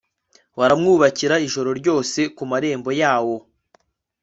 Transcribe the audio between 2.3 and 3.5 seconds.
ku marembo yawo